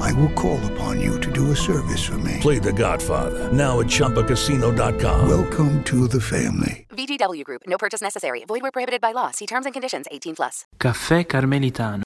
I 0.00 0.12
will 0.12 0.32
call 0.34 0.58
upon 0.72 1.00
you 1.00 1.18
to 1.20 1.30
do 1.30 1.50
a 1.50 1.56
service 1.56 2.04
for 2.04 2.18
me. 2.18 2.38
Play 2.40 2.58
The 2.58 2.72
Godfather 2.72 3.50
now 3.52 3.80
at 3.80 3.86
ChumbaCasino.com. 3.86 5.28
Welcome 5.28 5.82
to 5.84 6.06
the 6.06 6.20
family. 6.20 6.86
VGW 6.94 7.42
Group. 7.44 7.62
No 7.66 7.76
purchase 7.76 8.02
necessary. 8.02 8.44
Void 8.46 8.62
where 8.62 8.70
prohibited 8.70 9.00
by 9.00 9.12
law. 9.12 9.30
See 9.32 9.46
terms 9.46 9.66
and 9.66 9.72
conditions. 9.72 10.06
18 10.10 10.34
plus. 10.34 10.64
Caffè 10.76 11.26
Carmelitano. 11.26 12.02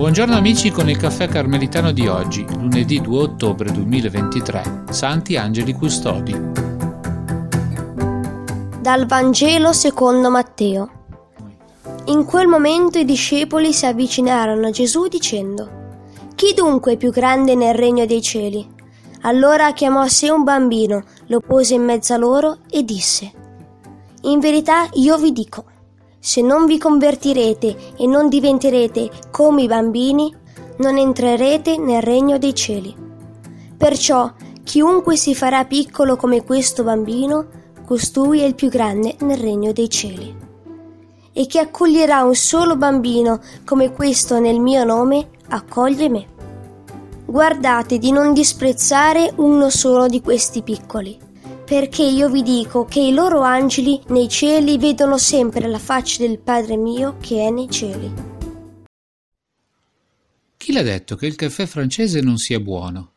Buongiorno 0.00 0.34
amici 0.34 0.70
con 0.70 0.88
il 0.88 0.96
caffè 0.96 1.28
carmelitano 1.28 1.92
di 1.92 2.06
oggi, 2.06 2.46
lunedì 2.48 3.02
2 3.02 3.18
ottobre 3.18 3.70
2023, 3.70 4.84
Santi 4.88 5.36
Angeli 5.36 5.74
Custodi. 5.74 6.32
Dal 8.80 9.04
Vangelo 9.04 9.74
secondo 9.74 10.30
Matteo. 10.30 10.99
In 12.10 12.24
quel 12.24 12.48
momento 12.48 12.98
i 12.98 13.04
discepoli 13.04 13.72
si 13.72 13.86
avvicinarono 13.86 14.66
a 14.66 14.70
Gesù 14.70 15.06
dicendo, 15.06 15.70
Chi 16.34 16.54
dunque 16.54 16.94
è 16.94 16.96
più 16.96 17.12
grande 17.12 17.54
nel 17.54 17.72
regno 17.72 18.04
dei 18.04 18.20
cieli? 18.20 18.68
Allora 19.20 19.72
chiamò 19.72 20.00
a 20.00 20.08
sé 20.08 20.28
un 20.28 20.42
bambino, 20.42 21.04
lo 21.26 21.38
pose 21.38 21.74
in 21.74 21.84
mezzo 21.84 22.12
a 22.12 22.16
loro 22.16 22.58
e 22.68 22.82
disse, 22.82 23.30
In 24.22 24.40
verità 24.40 24.88
io 24.94 25.18
vi 25.18 25.30
dico, 25.30 25.64
se 26.18 26.42
non 26.42 26.66
vi 26.66 26.78
convertirete 26.78 27.76
e 27.96 28.06
non 28.08 28.28
diventerete 28.28 29.08
come 29.30 29.62
i 29.62 29.68
bambini, 29.68 30.34
non 30.78 30.98
entrerete 30.98 31.78
nel 31.78 32.02
regno 32.02 32.38
dei 32.38 32.56
cieli. 32.56 32.92
Perciò 33.76 34.32
chiunque 34.64 35.14
si 35.14 35.32
farà 35.36 35.64
piccolo 35.64 36.16
come 36.16 36.42
questo 36.42 36.82
bambino, 36.82 37.46
costui 37.86 38.40
è 38.40 38.46
il 38.46 38.56
più 38.56 38.68
grande 38.68 39.14
nel 39.20 39.38
regno 39.38 39.70
dei 39.70 39.88
cieli. 39.88 40.39
E 41.32 41.46
chi 41.46 41.58
accoglierà 41.58 42.22
un 42.22 42.34
solo 42.34 42.76
bambino 42.76 43.40
come 43.64 43.92
questo 43.92 44.40
nel 44.40 44.60
mio 44.60 44.84
nome, 44.84 45.28
accoglie 45.48 46.08
me. 46.08 46.26
Guardate 47.24 47.98
di 47.98 48.10
non 48.10 48.34
disprezzare 48.34 49.32
uno 49.36 49.70
solo 49.70 50.08
di 50.08 50.20
questi 50.20 50.62
piccoli, 50.62 51.16
perché 51.64 52.02
io 52.02 52.28
vi 52.28 52.42
dico 52.42 52.84
che 52.84 53.00
i 53.00 53.12
loro 53.12 53.42
angeli 53.42 54.00
nei 54.08 54.28
cieli 54.28 54.76
vedono 54.76 55.16
sempre 55.16 55.68
la 55.68 55.78
faccia 55.78 56.26
del 56.26 56.40
Padre 56.40 56.76
mio 56.76 57.16
che 57.20 57.46
è 57.46 57.50
nei 57.50 57.70
cieli. 57.70 58.12
Chi 60.56 60.72
l'ha 60.72 60.82
detto 60.82 61.14
che 61.14 61.26
il 61.26 61.36
caffè 61.36 61.66
francese 61.66 62.20
non 62.20 62.36
sia 62.36 62.58
buono? 62.58 63.12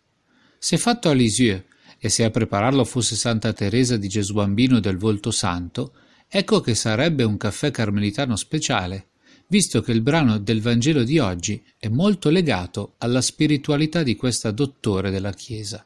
Se 0.60 0.78
fatto 0.78 1.10
a 1.10 1.14
Lisieux 1.14 1.64
e 1.98 2.10
se 2.10 2.24
a 2.24 2.30
prepararlo 2.30 2.86
fosse 2.86 3.16
Santa 3.16 3.52
Teresa 3.54 3.98
di 3.98 4.08
Gesù 4.08 4.36
Bambino 4.36 4.80
del 4.80 4.98
Volto 4.98 5.32
Santo, 5.32 5.94
ecco 6.36 6.62
che 6.62 6.74
sarebbe 6.74 7.22
un 7.22 7.38
caffè 7.38 7.70
carmelitano 7.70 8.36
speciale, 8.36 9.10
visto 9.50 9.82
che 9.82 9.92
il 9.92 10.02
brano 10.02 10.40
del 10.40 10.62
Vangelo 10.62 11.04
di 11.04 11.20
oggi 11.20 11.64
è 11.78 11.90
molto 11.90 12.32
legato 12.32 12.96
alla 12.98 13.22
spiritualità 13.22 14.02
di 14.02 14.16
questa 14.16 14.50
dottore 14.50 15.12
della 15.12 15.32
Chiesa. 15.32 15.86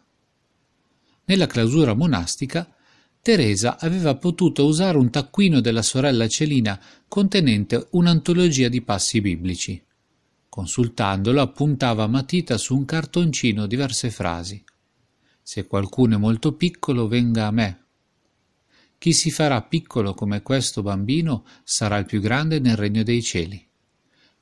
Nella 1.26 1.48
clausura 1.48 1.94
monastica, 1.94 2.74
Teresa 3.22 3.78
aveva 3.78 4.16
potuto 4.16 4.66
usare 4.66 4.98
un 4.98 5.10
taccuino 5.10 5.60
della 5.60 5.82
sorella 5.82 6.30
Celina 6.30 6.80
contenente 7.10 7.88
un'antologia 7.92 8.70
di 8.70 8.82
passi 8.82 9.20
biblici. 9.20 9.84
Consultandolo 10.48 11.42
appuntava 11.42 12.04
a 12.04 12.08
matita 12.08 12.58
su 12.58 12.74
un 12.74 12.86
cartoncino 12.86 13.68
diverse 13.68 14.10
frasi. 14.12 14.64
Se 15.42 15.68
qualcuno 15.68 16.16
è 16.16 16.18
molto 16.18 16.54
piccolo, 16.54 17.10
venga 17.10 17.48
a 17.48 17.52
me. 17.52 17.87
Chi 19.00 19.14
si 19.14 19.30
farà 19.30 19.62
piccolo 19.62 20.14
come 20.16 20.42
questo 20.42 20.82
bambino 20.82 21.46
sarà 21.64 21.98
il 21.98 22.06
più 22.06 22.20
grande 22.20 22.60
nel 22.60 22.76
regno 22.76 23.04
dei 23.04 23.22
cieli. 23.22 23.64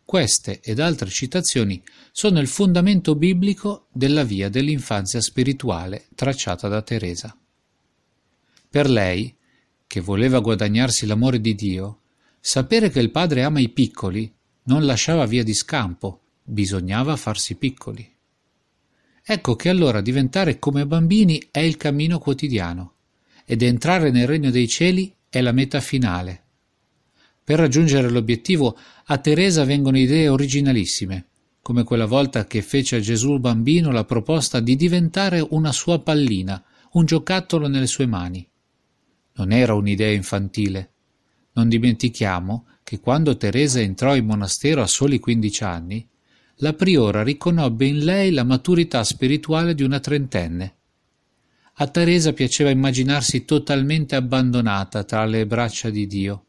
Queste 0.05 0.61
ed 0.61 0.79
altre 0.79 1.09
citazioni 1.09 1.83
sono 2.11 2.39
il 2.39 2.47
fondamento 2.47 3.15
biblico 3.15 3.87
della 3.91 4.23
via 4.23 4.49
dell'infanzia 4.49 5.19
spirituale 5.19 6.07
tracciata 6.15 6.69
da 6.69 6.81
Teresa. 6.81 7.35
Per 8.69 8.89
lei, 8.89 9.35
che 9.87 9.99
voleva 9.99 10.39
guadagnarsi 10.39 11.05
l'amore 11.05 11.41
di 11.41 11.53
Dio, 11.53 12.01
sapere 12.39 12.89
che 12.89 12.99
il 12.99 13.11
Padre 13.11 13.43
ama 13.43 13.59
i 13.59 13.69
piccoli 13.69 14.33
non 14.63 14.85
lasciava 14.85 15.25
via 15.25 15.43
di 15.43 15.53
scampo, 15.53 16.21
bisognava 16.43 17.15
farsi 17.17 17.55
piccoli. 17.55 18.09
Ecco 19.21 19.55
che 19.55 19.69
allora 19.69 20.01
diventare 20.01 20.59
come 20.59 20.85
bambini 20.85 21.47
è 21.51 21.59
il 21.59 21.77
cammino 21.77 22.19
quotidiano 22.19 22.94
ed 23.45 23.61
entrare 23.61 24.11
nel 24.11 24.27
regno 24.27 24.49
dei 24.49 24.67
cieli 24.67 25.13
è 25.29 25.39
la 25.39 25.51
meta 25.51 25.79
finale. 25.79 26.43
Per 27.43 27.59
raggiungere 27.59 28.09
l'obiettivo 28.09 28.75
a 29.05 29.17
Teresa 29.19 29.63
vengono 29.65 29.99
idee 29.99 30.27
originalissime, 30.27 31.25
come 31.61 31.83
quella 31.83 32.05
volta 32.05 32.45
che 32.45 32.61
fece 32.61 32.97
a 32.97 32.99
Gesù 32.99 33.37
bambino 33.39 33.91
la 33.91 34.03
proposta 34.03 34.59
di 34.59 34.75
diventare 34.75 35.45
una 35.49 35.71
sua 35.71 35.99
pallina, 35.99 36.63
un 36.93 37.05
giocattolo 37.05 37.67
nelle 37.67 37.87
sue 37.87 38.05
mani. 38.07 38.47
Non 39.33 39.51
era 39.51 39.73
un'idea 39.73 40.11
infantile. 40.11 40.91
Non 41.53 41.69
dimentichiamo 41.69 42.65
che 42.83 42.99
quando 42.99 43.37
Teresa 43.37 43.79
entrò 43.79 44.15
in 44.15 44.25
monastero 44.25 44.81
a 44.81 44.87
soli 44.87 45.19
quindici 45.19 45.63
anni, 45.63 46.07
la 46.59 46.73
priora 46.73 47.23
riconobbe 47.23 47.85
in 47.85 48.05
lei 48.05 48.31
la 48.31 48.43
maturità 48.43 49.03
spirituale 49.03 49.75
di 49.75 49.83
una 49.83 49.99
trentenne. 49.99 50.75
A 51.77 51.87
Teresa 51.87 52.31
piaceva 52.31 52.69
immaginarsi 52.69 53.43
totalmente 53.43 54.15
abbandonata 54.15 55.03
tra 55.03 55.25
le 55.25 55.45
braccia 55.45 55.89
di 55.89 56.07
Dio. 56.07 56.45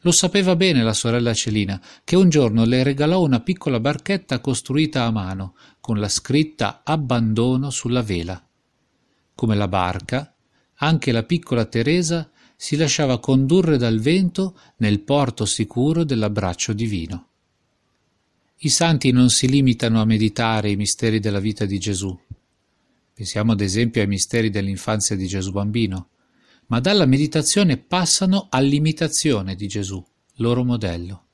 Lo 0.00 0.10
sapeva 0.10 0.56
bene 0.56 0.82
la 0.82 0.94
sorella 0.94 1.32
Celina, 1.32 1.80
che 2.02 2.16
un 2.16 2.28
giorno 2.28 2.64
le 2.64 2.82
regalò 2.82 3.22
una 3.22 3.38
piccola 3.38 3.78
barchetta 3.78 4.40
costruita 4.40 5.04
a 5.04 5.12
mano, 5.12 5.54
con 5.80 6.00
la 6.00 6.08
scritta 6.08 6.82
abbandono 6.84 7.70
sulla 7.70 8.02
vela. 8.02 8.44
Come 9.32 9.54
la 9.54 9.68
barca, 9.68 10.34
anche 10.78 11.12
la 11.12 11.22
piccola 11.22 11.64
Teresa 11.64 12.28
si 12.56 12.74
lasciava 12.76 13.20
condurre 13.20 13.76
dal 13.76 14.00
vento 14.00 14.58
nel 14.78 14.98
porto 15.00 15.44
sicuro 15.44 16.02
dell'abbraccio 16.02 16.72
divino. 16.72 17.26
I 18.56 18.68
santi 18.70 19.12
non 19.12 19.30
si 19.30 19.48
limitano 19.48 20.00
a 20.00 20.04
meditare 20.04 20.70
i 20.70 20.76
misteri 20.76 21.20
della 21.20 21.38
vita 21.38 21.64
di 21.64 21.78
Gesù. 21.78 22.18
Pensiamo 23.18 23.50
ad 23.50 23.60
esempio 23.60 24.00
ai 24.00 24.06
misteri 24.06 24.48
dell'infanzia 24.48 25.16
di 25.16 25.26
Gesù 25.26 25.50
bambino, 25.50 26.10
ma 26.66 26.78
dalla 26.78 27.04
meditazione 27.04 27.76
passano 27.76 28.46
all'imitazione 28.48 29.56
di 29.56 29.66
Gesù, 29.66 30.00
loro 30.36 30.62
modello. 30.62 31.24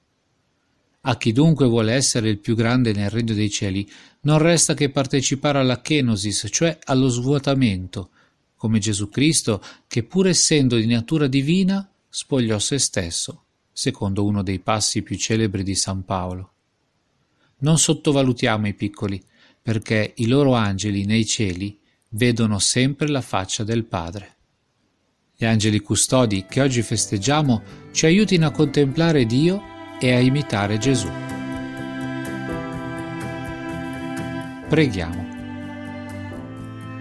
A 1.03 1.19
chi 1.19 1.33
dunque 1.33 1.67
vuole 1.67 1.93
essere 1.93 2.31
il 2.31 2.39
più 2.39 2.55
grande 2.55 2.93
nel 2.93 3.11
regno 3.11 3.35
dei 3.35 3.51
cieli, 3.51 3.87
non 4.23 4.39
resta 4.39 4.73
che 4.73 4.89
partecipare 4.89 5.59
alla 5.59 5.83
kenosis, 5.83 6.49
cioè 6.51 6.79
allo 6.85 7.09
svuotamento, 7.09 8.09
come 8.57 8.79
Gesù 8.79 9.11
Cristo, 9.11 9.63
che 9.87 10.05
pur 10.05 10.29
essendo 10.29 10.77
di 10.77 10.87
natura 10.87 11.27
divina, 11.27 11.87
spogliò 12.09 12.59
se 12.59 12.79
stesso, 12.79 13.45
secondo 13.71 14.25
uno 14.25 14.43
dei 14.43 14.59
passi 14.59 15.03
più 15.03 15.19
celebri 15.19 15.63
di 15.63 15.75
San 15.75 16.03
Paolo. 16.07 16.53
Non 17.59 17.77
sottovalutiamo 17.77 18.69
i 18.69 18.73
piccoli, 18.73 19.23
perché 19.64 20.12
i 20.16 20.26
loro 20.26 20.52
angeli 20.52 21.06
nei 21.06 21.25
cieli 21.25 21.78
vedono 22.11 22.58
sempre 22.58 23.08
la 23.08 23.22
faccia 23.22 23.64
del 23.64 23.84
Padre. 23.84 24.34
Gli 25.34 25.46
angeli 25.46 25.81
custodi 25.81 26.44
che 26.46 26.61
oggi 26.61 26.82
festeggiamo 26.82 27.62
ci 27.90 28.05
aiutino 28.05 28.46
a 28.46 28.50
contemplare 28.50 29.25
Dio 29.25 29.62
e 29.99 30.12
a 30.12 30.19
imitare 30.19 30.76
Gesù. 30.76 31.08
Preghiamo. 34.69 35.28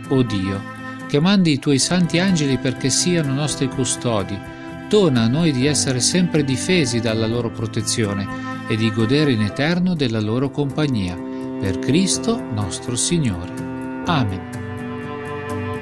O 0.08 0.24
Dio, 0.24 0.64
che 1.10 1.20
mandi 1.20 1.52
i 1.52 1.60
tuoi 1.60 1.80
santi 1.80 2.20
angeli 2.20 2.58
perché 2.58 2.90
siano 2.90 3.34
nostri 3.34 3.68
custodi, 3.68 4.40
dona 4.88 5.24
a 5.24 5.28
noi 5.28 5.52
di 5.52 5.66
essere 5.66 6.00
sempre 6.00 6.46
difesi 6.46 7.02
dalla 7.02 7.28
loro 7.28 7.52
protezione 7.52 8.26
e 8.70 8.78
di 8.78 8.90
godere 8.90 9.34
in 9.34 9.42
eterno 9.42 9.96
della 9.96 10.22
loro 10.22 10.50
compagnia. 10.50 11.33
Per 11.64 11.80
Cristo 11.80 12.42
nostro 12.42 12.98
Signore. 12.98 14.04
Amen 14.06 14.64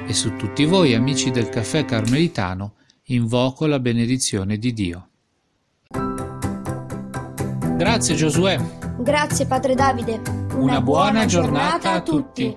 e 0.06 0.14
su 0.14 0.36
tutti 0.36 0.64
voi 0.64 0.94
amici 0.94 1.32
del 1.32 1.48
caffè 1.48 1.84
carmelitano 1.84 2.74
invoco 3.06 3.66
la 3.66 3.80
benedizione 3.80 4.58
di 4.58 4.72
Dio. 4.72 5.08
Grazie 7.76 8.14
Giosuè. 8.14 8.60
Grazie 8.98 9.46
Padre 9.46 9.74
Davide. 9.74 10.20
Una, 10.52 10.54
Una 10.54 10.80
buona, 10.80 11.10
buona 11.10 11.24
giornata, 11.24 11.78
giornata, 11.78 11.92
a 11.94 12.02
tutti. 12.02 12.56